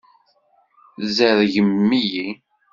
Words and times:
Tzerrgem-iyi. 1.01 2.27